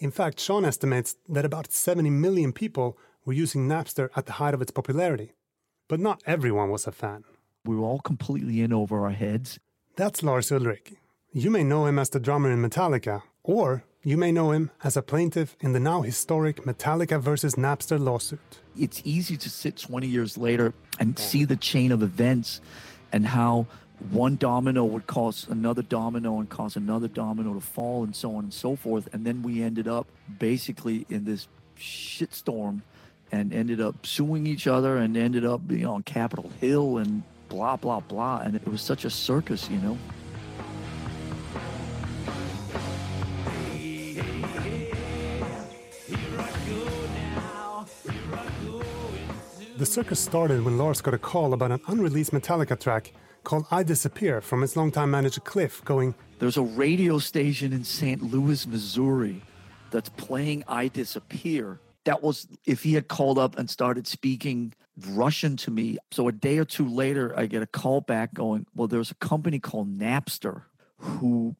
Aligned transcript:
In 0.00 0.10
fact, 0.10 0.40
Sean 0.40 0.64
estimates 0.64 1.16
that 1.28 1.44
about 1.44 1.72
70 1.72 2.08
million 2.08 2.54
people 2.54 2.96
were 3.26 3.34
using 3.34 3.68
Napster 3.68 4.08
at 4.16 4.24
the 4.24 4.32
height 4.32 4.54
of 4.54 4.62
its 4.62 4.70
popularity. 4.70 5.34
But 5.88 6.00
not 6.00 6.22
everyone 6.24 6.70
was 6.70 6.86
a 6.86 6.92
fan. 6.92 7.24
We 7.66 7.76
were 7.76 7.84
all 7.84 8.00
completely 8.00 8.62
in 8.62 8.72
over 8.72 9.04
our 9.04 9.10
heads. 9.10 9.58
That's 9.96 10.22
Lars 10.22 10.50
Ulrich. 10.50 10.94
You 11.34 11.50
may 11.50 11.62
know 11.62 11.84
him 11.84 11.98
as 11.98 12.08
the 12.08 12.18
drummer 12.18 12.50
in 12.50 12.62
Metallica, 12.62 13.22
or 13.42 13.84
you 14.02 14.16
may 14.16 14.32
know 14.32 14.52
him 14.52 14.70
as 14.82 14.96
a 14.96 15.02
plaintiff 15.02 15.54
in 15.60 15.74
the 15.74 15.80
now 15.80 16.00
historic 16.00 16.64
Metallica 16.64 17.20
versus 17.20 17.56
Napster 17.56 18.00
lawsuit. 18.00 18.40
It's 18.78 19.02
easy 19.04 19.36
to 19.36 19.50
sit 19.50 19.76
20 19.76 20.06
years 20.06 20.38
later 20.38 20.72
and 20.98 21.18
see 21.18 21.44
the 21.44 21.56
chain 21.56 21.92
of 21.92 22.02
events 22.02 22.62
and 23.12 23.26
how 23.26 23.66
one 24.08 24.36
domino 24.36 24.84
would 24.84 25.06
cause 25.06 25.46
another 25.48 25.82
domino 25.82 26.40
and 26.40 26.48
cause 26.48 26.74
another 26.74 27.08
domino 27.08 27.54
to 27.54 27.60
fall 27.60 28.02
and 28.02 28.16
so 28.16 28.34
on 28.34 28.44
and 28.44 28.54
so 28.54 28.74
forth. 28.74 29.08
And 29.12 29.26
then 29.26 29.42
we 29.42 29.62
ended 29.62 29.86
up 29.86 30.06
basically 30.38 31.06
in 31.10 31.24
this 31.24 31.48
shitstorm 31.78 32.80
and 33.30 33.52
ended 33.52 33.80
up 33.80 34.06
suing 34.06 34.46
each 34.46 34.66
other 34.66 34.96
and 34.96 35.16
ended 35.16 35.44
up 35.44 35.68
being 35.68 35.86
on 35.86 36.02
Capitol 36.02 36.50
Hill 36.60 36.98
and 36.98 37.22
blah, 37.48 37.76
blah, 37.76 38.00
blah. 38.00 38.40
And 38.40 38.54
it 38.54 38.66
was 38.66 38.80
such 38.80 39.04
a 39.04 39.10
circus, 39.10 39.68
you 39.68 39.78
know. 39.78 39.98
The 49.76 49.86
circus 49.86 50.20
started 50.20 50.62
when 50.62 50.76
Lars 50.76 51.00
got 51.00 51.14
a 51.14 51.18
call 51.18 51.54
about 51.54 51.70
an 51.70 51.80
unreleased 51.86 52.32
Metallica 52.32 52.78
track 52.78 53.12
called 53.44 53.66
I 53.70 53.82
Disappear 53.82 54.40
from 54.40 54.60
his 54.62 54.76
longtime 54.76 55.10
manager 55.10 55.40
Cliff, 55.40 55.84
going, 55.84 56.14
There's 56.38 56.56
a 56.56 56.62
radio 56.62 57.18
station 57.18 57.72
in 57.72 57.84
St. 57.84 58.22
Louis, 58.22 58.66
Missouri 58.66 59.42
that's 59.90 60.08
playing 60.10 60.64
I 60.68 60.88
Disappear. 60.88 61.80
That 62.04 62.22
was 62.22 62.48
if 62.64 62.82
he 62.82 62.94
had 62.94 63.08
called 63.08 63.38
up 63.38 63.58
and 63.58 63.68
started 63.68 64.06
speaking 64.06 64.72
Russian 65.08 65.56
to 65.58 65.70
me. 65.70 65.98
So 66.10 66.28
a 66.28 66.32
day 66.32 66.58
or 66.58 66.64
two 66.64 66.88
later, 66.88 67.34
I 67.36 67.46
get 67.46 67.62
a 67.62 67.66
call 67.66 68.00
back 68.00 68.34
going, 68.34 68.66
Well, 68.74 68.88
there's 68.88 69.10
a 69.10 69.16
company 69.16 69.58
called 69.58 69.98
Napster 69.98 70.62
who 70.98 71.56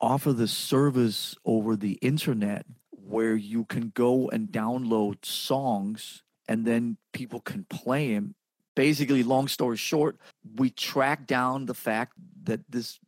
offer 0.00 0.32
this 0.32 0.52
service 0.52 1.34
over 1.44 1.76
the 1.76 1.92
internet 2.02 2.66
where 2.90 3.36
you 3.36 3.64
can 3.64 3.92
go 3.94 4.28
and 4.30 4.48
download 4.48 5.24
songs 5.24 6.22
and 6.48 6.66
then 6.66 6.96
people 7.12 7.40
can 7.40 7.64
play 7.64 8.14
them. 8.14 8.34
Basically, 8.74 9.22
long 9.22 9.48
story 9.48 9.76
short, 9.76 10.16
we 10.56 10.70
tracked 10.70 11.26
down 11.26 11.66
the 11.66 11.74
fact 11.74 12.14
that 12.44 12.60
this 12.68 12.98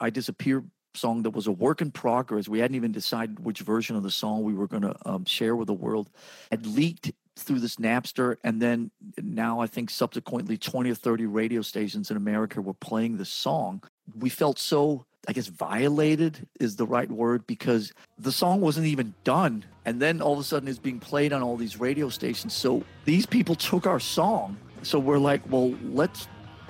I 0.00 0.10
Disappear 0.10 0.64
song 0.94 1.22
that 1.22 1.30
was 1.30 1.46
a 1.46 1.52
work 1.52 1.80
in 1.80 1.90
progress, 1.90 2.48
we 2.48 2.58
hadn't 2.58 2.74
even 2.74 2.92
decided 2.92 3.44
which 3.44 3.60
version 3.60 3.96
of 3.96 4.02
the 4.02 4.10
song 4.10 4.42
we 4.42 4.54
were 4.54 4.66
going 4.66 4.82
to 4.82 4.94
um, 5.06 5.24
share 5.24 5.54
with 5.54 5.68
the 5.68 5.74
world, 5.74 6.10
had 6.50 6.66
leaked 6.66 7.12
through 7.36 7.60
this 7.60 7.76
Napster. 7.76 8.36
And 8.44 8.60
then 8.60 8.90
now 9.22 9.60
I 9.60 9.66
think 9.66 9.90
subsequently 9.90 10.56
20 10.56 10.90
or 10.90 10.94
30 10.94 11.26
radio 11.26 11.62
stations 11.62 12.10
in 12.10 12.16
America 12.16 12.60
were 12.60 12.74
playing 12.74 13.16
this 13.16 13.30
song. 13.30 13.82
We 14.18 14.28
felt 14.28 14.58
so 14.58 15.06
I 15.28 15.32
guess 15.32 15.48
violated 15.48 16.48
is 16.58 16.76
the 16.76 16.86
right 16.86 17.10
word 17.10 17.46
because 17.46 17.92
the 18.18 18.32
song 18.32 18.60
wasn't 18.60 18.86
even 18.86 19.14
done. 19.22 19.64
And 19.84 20.00
then 20.00 20.22
all 20.22 20.32
of 20.32 20.38
a 20.38 20.44
sudden 20.44 20.68
it's 20.68 20.78
being 20.78 20.98
played 20.98 21.32
on 21.32 21.42
all 21.42 21.56
these 21.56 21.78
radio 21.78 22.08
stations. 22.08 22.54
So 22.54 22.82
these 23.04 23.26
people 23.26 23.54
took 23.54 23.86
our 23.86 24.00
song. 24.00 24.56
So 24.82 24.98
we're 24.98 25.18
like, 25.18 25.42
well, 25.50 25.74
let's 25.82 26.28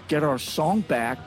get 0.09 0.23
our 0.23 0.39
song 0.39 0.81
back. 0.81 1.19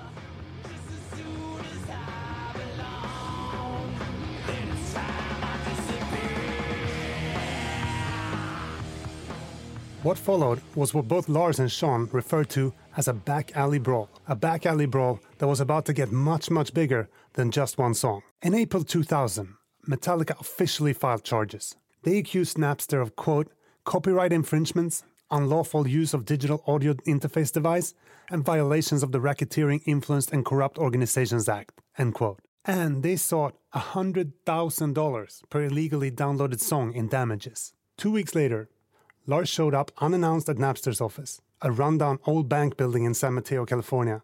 What 10.03 10.17
followed 10.17 10.59
was 10.75 10.94
what 10.94 11.08
both 11.08 11.30
Lars 11.30 11.59
and 11.59 11.72
Sean 11.72 12.09
referred 12.12 12.50
to 12.50 12.73
as 12.97 13.08
a 13.08 13.14
back 13.14 13.56
alley 13.56 13.80
brawl. 13.80 14.09
A 14.28 14.36
back 14.36 14.66
alley 14.66 14.86
brawl 14.86 15.22
that 15.38 15.47
was 15.47 15.62
about 15.62 15.86
to 15.86 15.94
get 15.94 16.12
much, 16.12 16.52
much 16.52 16.74
bigger 16.74 17.07
than 17.36 17.52
just 17.52 17.78
one 17.78 17.94
song. 17.94 18.22
In 18.41 18.53
April 18.53 18.84
2000, 18.84 19.56
Metallica 19.88 20.38
officially 20.41 20.91
filed 20.91 21.24
charges. 21.24 21.78
They 22.03 22.18
accused 22.18 22.57
Napster 22.57 23.02
of, 23.02 23.16
quote, 23.16 23.50
copyright 23.86 24.34
infringements, 24.34 25.06
unlawful 25.33 25.88
use 25.88 26.13
of 26.13 26.23
digital 26.23 26.63
audio 26.66 26.94
interface 27.05 27.51
device, 27.51 27.94
and 28.29 28.45
violations 28.45 29.03
of 29.03 29.11
the 29.11 29.19
Racketeering 29.19 29.81
Influenced 29.85 30.31
and 30.31 30.45
Corrupt 30.45 30.77
Organizations 30.77 31.49
Act, 31.49 31.81
end 31.97 32.13
quote. 32.13 32.39
And 32.63 33.03
they 33.03 33.17
sought 33.17 33.57
$100,000 33.73 35.49
per 35.49 35.63
illegally 35.63 36.11
downloaded 36.11 36.61
song 36.61 36.94
in 36.94 37.09
damages. 37.09 37.73
Two 37.97 38.11
weeks 38.11 38.35
later, 38.35 38.69
Lars 39.27 39.49
showed 39.49 39.73
up 39.73 39.91
unannounced 39.97 40.47
at 40.49 40.57
Napster's 40.57 41.01
office, 41.01 41.41
a 41.61 41.71
rundown 41.71 42.19
old 42.25 42.47
bank 42.47 42.77
building 42.77 43.03
in 43.03 43.13
San 43.13 43.33
Mateo, 43.33 43.65
California, 43.65 44.21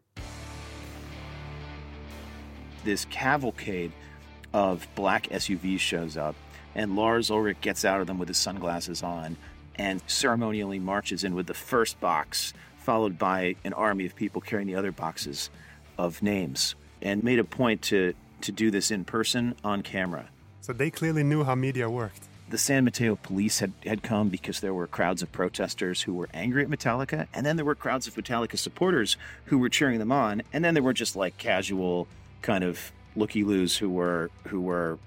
This 2.83 3.05
cavalcade 3.11 3.93
of 4.55 4.89
black 4.95 5.25
SUVs 5.29 5.81
shows 5.81 6.17
up, 6.17 6.35
and 6.75 6.97
Lars 6.97 7.31
Ulrich 7.31 7.61
gets 7.61 7.85
out 7.85 8.01
of 8.01 8.07
them 8.07 8.19
with 8.19 8.29
his 8.29 8.39
sunglasses 8.39 9.03
on 9.03 9.37
and 9.75 10.01
ceremonially 10.07 10.79
marches 10.79 11.23
in 11.23 11.35
with 11.35 11.47
the 11.47 11.55
first 11.55 12.01
box, 12.01 12.55
followed 12.79 13.19
by 13.19 13.57
an 13.65 13.75
army 13.75 14.07
of 14.07 14.17
people 14.17 14.41
carrying 14.41 14.67
the 14.67 14.75
other 14.75 14.91
boxes 14.91 15.51
of 15.99 16.23
names, 16.23 16.75
and 17.03 17.23
made 17.23 17.39
a 17.39 17.45
point 17.45 17.83
to, 17.83 18.15
to 18.41 18.53
do 18.53 18.71
this 18.71 18.91
in 18.91 19.05
person 19.05 19.55
on 19.63 19.83
camera. 19.83 20.31
So 20.63 20.73
they 20.73 20.89
clearly 20.91 21.23
knew 21.23 21.45
how 21.45 21.55
media 21.55 21.91
worked. 21.91 22.30
The 22.51 22.59
San 22.59 22.85
Mateo 22.85 23.17
police 23.17 23.61
had, 23.61 23.73
had 23.85 24.03
come 24.03 24.29
because 24.29 24.61
there 24.61 24.75
were 24.75 24.87
crowds 24.87 25.23
of 25.23 25.31
protesters 25.33 26.03
who 26.03 26.15
were 26.15 26.29
angry 26.35 26.63
at 26.63 26.69
Metallica, 26.69 27.29
and 27.33 27.47
then 27.47 27.57
there 27.57 27.65
were 27.65 27.77
crowds 27.77 28.07
of 28.07 28.15
Metallica 28.15 28.59
supporters 28.59 29.17
who 29.47 29.59
were 29.59 29.69
cheering 29.69 29.99
them 29.99 30.13
on, 30.13 30.43
and 30.53 30.65
then 30.65 30.75
there 30.75 30.83
were 30.83 30.93
just 30.93 31.17
like 31.17 31.39
casual 31.39 32.09
kind 32.43 32.65
of 32.65 32.93
looky 33.17 33.45
loos 33.45 33.77
who 33.77 33.89
were 33.89 34.31
who 34.49 34.61
were 34.61 34.99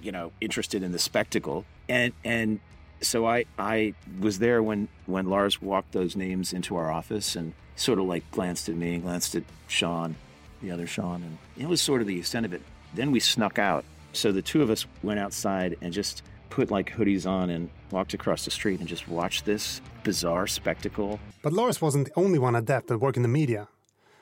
you 0.00 0.12
know 0.12 0.32
interested 0.40 0.82
in 0.82 0.92
the 0.92 0.98
spectacle 0.98 1.64
and 1.88 2.12
and 2.24 2.60
so 3.00 3.26
I 3.26 3.44
I 3.58 3.94
was 4.20 4.38
there 4.38 4.62
when 4.62 4.88
when 5.06 5.28
Lars 5.28 5.60
walked 5.60 5.92
those 5.92 6.16
names 6.16 6.52
into 6.52 6.76
our 6.76 6.90
office 6.90 7.36
and 7.36 7.52
sort 7.76 7.98
of 7.98 8.06
like 8.06 8.28
glanced 8.30 8.68
at 8.68 8.76
me, 8.76 8.94
and 8.94 9.02
glanced 9.02 9.34
at 9.34 9.42
Sean, 9.66 10.14
the 10.60 10.70
other 10.70 10.86
Sean, 10.86 11.22
and 11.22 11.38
it 11.58 11.68
was 11.68 11.82
sort 11.82 12.00
of 12.00 12.06
the 12.06 12.18
extent 12.18 12.46
of 12.46 12.52
it. 12.52 12.62
Then 12.94 13.10
we 13.10 13.20
snuck 13.20 13.58
out. 13.58 13.84
So 14.12 14.30
the 14.30 14.42
two 14.42 14.62
of 14.62 14.70
us 14.70 14.86
went 15.02 15.18
outside 15.18 15.76
and 15.80 15.92
just 15.92 16.22
put 16.52 16.70
like 16.70 16.94
hoodies 16.96 17.26
on 17.26 17.50
and 17.50 17.70
walked 17.90 18.14
across 18.14 18.44
the 18.44 18.50
street 18.50 18.80
and 18.80 18.88
just 18.88 19.08
watched 19.08 19.44
this 19.44 19.80
bizarre 20.04 20.46
spectacle. 20.46 21.18
But 21.42 21.52
Lars 21.52 21.80
wasn't 21.80 22.06
the 22.06 22.20
only 22.20 22.38
one 22.38 22.54
adept 22.54 22.90
at 22.90 23.00
working 23.00 23.22
the 23.22 23.28
media. 23.40 23.68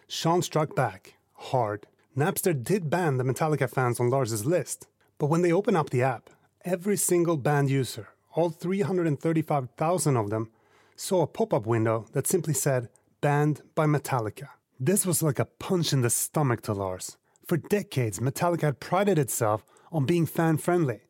Sean 0.09 0.43
struck 0.43 0.75
back 0.75 1.15
hard. 1.35 1.87
Napster 2.17 2.53
did 2.53 2.91
ban 2.91 3.17
the 3.17 3.25
Metallica 3.25 3.69
fans 3.69 4.01
on 4.01 4.11
Lars's 4.11 4.47
list, 4.47 4.87
but 5.19 5.27
when 5.27 5.43
they 5.43 5.53
opened 5.53 5.77
up 5.77 5.91
the 5.91 6.03
app, 6.03 6.31
every 6.65 6.97
single 6.97 7.37
banned 7.37 7.71
user 7.71 8.09
all 8.33 8.51
335,000 8.51 10.17
of 10.17 10.31
them, 10.31 10.51
saw 10.97 11.23
a 11.23 11.27
pop 11.27 11.53
up 11.53 11.67
window 11.67 12.07
that 12.13 12.27
simply 12.27 12.55
said, 12.55 12.89
Banned 13.21 13.63
by 13.75 13.87
Metallica. 13.87 14.49
This 14.79 15.05
was 15.05 15.23
like 15.23 15.39
a 15.39 15.45
punch 15.45 15.93
in 15.93 16.01
the 16.01 16.11
stomach 16.11 16.63
to 16.63 16.73
Lars. 16.73 17.17
For 17.47 17.57
decades, 17.57 18.19
Metallica 18.19 18.63
had 18.63 18.81
prided 18.81 19.19
itself 19.19 19.65
on 19.93 20.07
being 20.07 20.27
fan 20.27 20.57
friendly. 20.57 21.01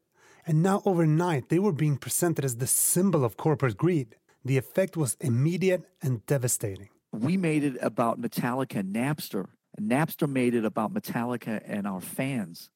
And 0.51 0.65
now, 0.65 0.83
overnight, 0.85 1.49
they 1.49 1.61
were 1.61 1.71
being 1.71 1.97
presented 1.97 2.45
as 2.45 2.57
the 2.57 2.67
symbol 2.67 3.25
of 3.25 3.37
corporate 3.37 3.77
greed. 3.77 4.17
The 4.45 4.59
effect 4.59 4.97
was 4.97 5.17
immediate 5.21 5.85
and 6.03 6.27
devastating. 6.27 6.89
We 7.13 7.37
made 7.37 7.63
it 7.63 7.77
about 7.81 8.21
Metallica 8.21 8.81
and 8.81 8.93
Napster, 8.93 9.51
and 9.79 9.89
Napster 9.89 10.29
made 10.29 10.57
it 10.57 10.65
about 10.65 10.93
Metallica 10.93 11.63
and 11.65 11.87
our 11.87 12.01
fans 12.01 12.69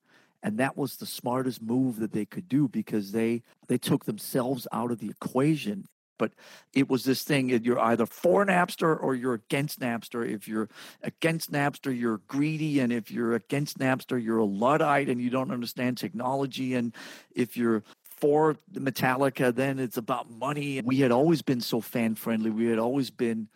and 0.44 0.59
that 0.59 0.76
was 0.76 0.97
the 0.97 1.06
smartest 1.06 1.62
move 1.62 1.99
that 1.99 2.12
they 2.12 2.26
could 2.26 2.49
do 2.49 2.69
because 2.69 3.12
they 3.12 3.43
they 3.67 3.79
took 3.79 4.05
themselves 4.05 4.69
out 4.73 4.93
of 4.93 4.99
the 4.99 5.09
equation 5.09 5.87
but 6.19 6.33
it 6.73 6.89
was 6.89 7.05
this 7.05 7.23
thing 7.23 7.49
you're 7.49 7.81
either 7.81 8.07
for 8.07 8.45
napster 8.45 9.01
or 9.01 9.15
you're 9.15 9.35
against 9.35 9.81
napster. 9.81 10.29
If 10.29 10.49
you're 10.49 10.69
against 11.03 11.53
napster 11.53 11.97
you're 11.97 12.19
greedy 12.29 12.81
and 12.81 12.93
if 12.93 13.11
you're 13.11 13.35
against 13.35 13.79
napster 13.79 14.23
you're 14.23 14.39
a 14.39 14.45
luddite 14.45 15.09
and 15.09 15.21
you 15.21 15.31
don't 15.31 15.51
understand 15.51 15.99
technology. 15.99 16.75
And 16.75 16.95
if 17.35 17.57
you're 17.57 17.83
for 18.03 18.57
metallica 18.73 19.55
then 19.55 19.79
it's 19.79 19.97
about 19.97 20.31
money. 20.31 20.81
We 20.85 21.01
had 21.01 21.13
always 21.13 21.43
been 21.43 21.61
so 21.61 21.81
fan 21.81 22.15
friendly 22.15 22.51
we 22.51 22.67
had 22.67 22.79
always 22.79 23.11
been 23.11 23.49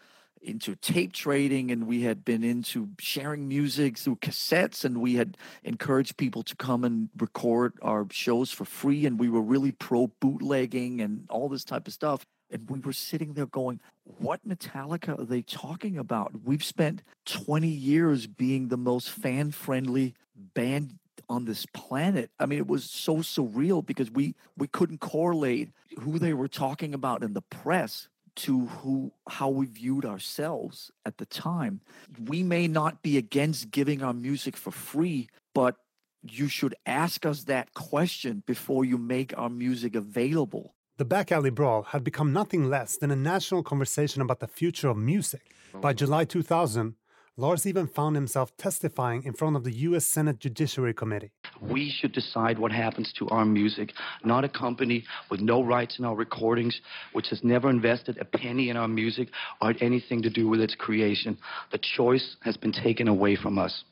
into 0.42 0.76
tape 0.76 1.12
trading 1.12 1.70
and 1.70 1.86
we 1.86 2.02
had 2.02 2.24
been 2.24 2.44
into 2.44 2.88
sharing 2.98 3.48
music 3.48 3.98
through 3.98 4.16
cassettes 4.16 4.84
and 4.84 5.00
we 5.00 5.14
had 5.14 5.36
encouraged 5.64 6.16
people 6.16 6.42
to 6.44 6.56
come 6.56 6.84
and 6.84 7.08
record 7.18 7.74
our 7.82 8.06
shows 8.10 8.50
for 8.50 8.64
free. 8.64 9.06
And 9.06 9.18
we 9.18 9.28
were 9.28 9.40
really 9.40 9.72
pro 9.72 10.06
bootlegging 10.20 11.00
and 11.00 11.26
all 11.28 11.48
this 11.48 11.64
type 11.64 11.86
of 11.86 11.92
stuff 11.92 12.24
and 12.50 12.68
we 12.68 12.78
were 12.80 12.92
sitting 12.92 13.34
there 13.34 13.46
going 13.46 13.80
what 14.18 14.46
metallica 14.46 15.18
are 15.18 15.24
they 15.24 15.42
talking 15.42 15.98
about 15.98 16.32
we've 16.44 16.64
spent 16.64 17.02
20 17.26 17.68
years 17.68 18.26
being 18.26 18.68
the 18.68 18.76
most 18.76 19.10
fan 19.10 19.50
friendly 19.50 20.14
band 20.54 20.98
on 21.28 21.44
this 21.44 21.66
planet 21.66 22.30
i 22.38 22.46
mean 22.46 22.58
it 22.58 22.66
was 22.66 22.84
so 22.84 23.16
surreal 23.16 23.84
because 23.84 24.10
we 24.10 24.34
we 24.56 24.66
couldn't 24.66 24.98
correlate 24.98 25.70
who 26.00 26.18
they 26.18 26.32
were 26.32 26.48
talking 26.48 26.94
about 26.94 27.22
in 27.22 27.32
the 27.34 27.42
press 27.42 28.08
to 28.38 28.66
who 28.66 29.12
how 29.28 29.48
we 29.48 29.66
viewed 29.66 30.04
ourselves 30.04 30.92
at 31.04 31.18
the 31.18 31.26
time. 31.26 31.80
We 32.24 32.44
may 32.44 32.68
not 32.68 33.02
be 33.02 33.18
against 33.18 33.72
giving 33.72 34.00
our 34.00 34.14
music 34.14 34.56
for 34.56 34.70
free, 34.70 35.28
but 35.54 35.74
you 36.22 36.46
should 36.46 36.76
ask 36.86 37.26
us 37.26 37.44
that 37.44 37.74
question 37.74 38.44
before 38.46 38.84
you 38.84 38.96
make 38.96 39.36
our 39.36 39.50
music 39.50 39.96
available. 39.96 40.74
The 40.98 41.04
Back 41.04 41.30
Alley 41.30 41.50
Brawl 41.50 41.84
had 41.84 42.02
become 42.02 42.32
nothing 42.32 42.68
less 42.68 42.96
than 42.96 43.12
a 43.12 43.16
national 43.16 43.62
conversation 43.62 44.20
about 44.20 44.40
the 44.40 44.48
future 44.48 44.88
of 44.88 44.96
music. 44.96 45.54
By 45.80 45.92
July 45.92 46.24
2000, 46.24 46.96
Lars 47.36 47.64
even 47.66 47.86
found 47.86 48.16
himself 48.16 48.56
testifying 48.56 49.22
in 49.22 49.32
front 49.32 49.54
of 49.54 49.62
the 49.62 49.70
U.S. 49.70 50.04
Senate 50.08 50.40
Judiciary 50.40 50.92
Committee. 50.92 51.30
We 51.60 51.94
should 51.96 52.10
decide 52.10 52.58
what 52.58 52.72
happens 52.72 53.12
to 53.20 53.28
our 53.28 53.44
music, 53.44 53.92
not 54.24 54.42
a 54.42 54.48
company 54.48 55.04
with 55.30 55.38
no 55.38 55.62
rights 55.62 56.00
in 56.00 56.04
our 56.04 56.16
recordings, 56.16 56.80
which 57.12 57.28
has 57.28 57.44
never 57.44 57.70
invested 57.70 58.18
a 58.18 58.24
penny 58.24 58.68
in 58.68 58.76
our 58.76 58.88
music 58.88 59.28
or 59.62 59.68
had 59.68 59.80
anything 59.80 60.20
to 60.22 60.30
do 60.30 60.48
with 60.48 60.60
its 60.60 60.74
creation. 60.74 61.38
The 61.70 61.78
choice 61.96 62.34
has 62.42 62.56
been 62.56 62.72
taken 62.72 63.06
away 63.06 63.36
from 63.36 63.56
us. 63.56 63.84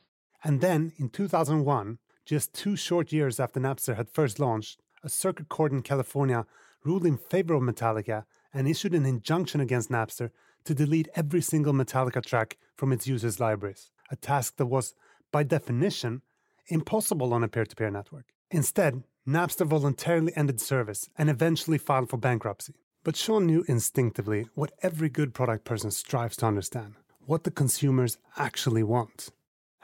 And 0.42 0.60
then, 0.60 0.92
in 0.98 1.10
2001, 1.10 1.98
just 2.24 2.52
two 2.52 2.74
short 2.74 3.12
years 3.12 3.38
after 3.38 3.60
Napster 3.60 3.94
had 3.94 4.08
first 4.10 4.40
launched, 4.40 4.80
a 5.04 5.08
circuit 5.08 5.48
court 5.48 5.70
in 5.70 5.82
California 5.82 6.46
ruled 6.84 7.06
in 7.06 7.16
favor 7.16 7.54
of 7.54 7.62
Metallica 7.62 8.24
and 8.52 8.68
issued 8.68 8.94
an 8.94 9.06
injunction 9.06 9.60
against 9.60 9.90
Napster 9.90 10.30
to 10.64 10.74
delete 10.74 11.08
every 11.14 11.40
single 11.40 11.72
Metallica 11.72 12.24
track 12.24 12.58
from 12.76 12.92
its 12.92 13.06
users' 13.06 13.40
libraries, 13.40 13.90
a 14.10 14.16
task 14.16 14.56
that 14.56 14.66
was, 14.66 14.94
by 15.32 15.42
definition, 15.42 16.22
impossible 16.68 17.32
on 17.32 17.44
a 17.44 17.48
peer 17.48 17.64
to 17.64 17.76
peer 17.76 17.90
network. 17.90 18.26
Instead, 18.50 19.02
Napster 19.26 19.66
voluntarily 19.66 20.32
ended 20.36 20.60
service 20.60 21.08
and 21.18 21.28
eventually 21.28 21.78
filed 21.78 22.08
for 22.08 22.16
bankruptcy. 22.16 22.74
But 23.04 23.16
Sean 23.16 23.46
knew 23.46 23.64
instinctively 23.68 24.48
what 24.54 24.72
every 24.82 25.08
good 25.08 25.34
product 25.34 25.64
person 25.64 25.90
strives 25.90 26.36
to 26.38 26.46
understand 26.46 26.94
what 27.26 27.44
the 27.44 27.50
consumers 27.50 28.18
actually 28.36 28.82
want. 28.82 29.30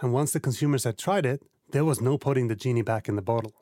And 0.00 0.12
once 0.12 0.32
the 0.32 0.40
consumers 0.40 0.84
had 0.84 0.96
tried 0.96 1.26
it, 1.26 1.42
there 1.70 1.84
was 1.84 2.00
no 2.00 2.16
putting 2.16 2.48
the 2.48 2.56
genie 2.56 2.82
back 2.82 3.08
in 3.08 3.16
the 3.16 3.22
bottle. 3.22 3.52